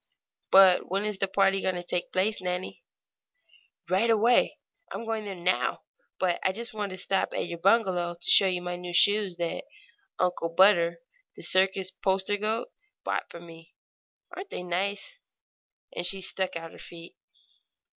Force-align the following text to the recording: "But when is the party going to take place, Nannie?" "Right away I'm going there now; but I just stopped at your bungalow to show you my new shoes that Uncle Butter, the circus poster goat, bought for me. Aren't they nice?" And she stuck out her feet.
"But 0.49 0.89
when 0.89 1.05
is 1.05 1.19
the 1.19 1.27
party 1.27 1.61
going 1.61 1.75
to 1.75 1.83
take 1.83 2.11
place, 2.11 2.41
Nannie?" 2.41 2.83
"Right 3.87 4.09
away 4.09 4.57
I'm 4.91 5.05
going 5.05 5.25
there 5.25 5.35
now; 5.35 5.81
but 6.17 6.39
I 6.41 6.53
just 6.53 6.73
stopped 6.99 7.35
at 7.35 7.45
your 7.45 7.59
bungalow 7.59 8.15
to 8.15 8.29
show 8.31 8.47
you 8.47 8.63
my 8.63 8.77
new 8.77 8.93
shoes 8.95 9.37
that 9.37 9.65
Uncle 10.17 10.49
Butter, 10.49 11.01
the 11.35 11.43
circus 11.43 11.91
poster 11.91 12.37
goat, 12.37 12.71
bought 13.03 13.29
for 13.29 13.39
me. 13.41 13.75
Aren't 14.35 14.49
they 14.49 14.63
nice?" 14.63 15.19
And 15.95 16.03
she 16.03 16.19
stuck 16.19 16.55
out 16.55 16.71
her 16.71 16.79
feet. 16.79 17.15